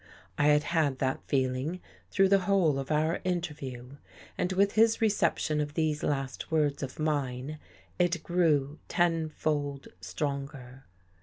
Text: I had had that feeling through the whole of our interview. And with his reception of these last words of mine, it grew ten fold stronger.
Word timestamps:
I 0.35 0.47
had 0.47 0.63
had 0.63 0.97
that 0.97 1.21
feeling 1.27 1.79
through 2.09 2.29
the 2.29 2.39
whole 2.49 2.79
of 2.79 2.89
our 2.89 3.19
interview. 3.23 3.97
And 4.35 4.51
with 4.51 4.71
his 4.71 4.99
reception 4.99 5.61
of 5.61 5.75
these 5.75 6.01
last 6.01 6.49
words 6.49 6.81
of 6.81 6.97
mine, 6.97 7.59
it 7.99 8.23
grew 8.23 8.79
ten 8.87 9.29
fold 9.29 9.89
stronger. 10.01 10.85